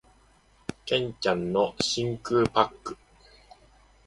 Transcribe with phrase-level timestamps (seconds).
[0.85, 2.97] 剣ちゃんの真空パック